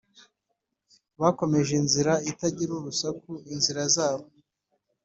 [1.21, 4.25] bakomeje inzira itagira urusaku inzira zabo.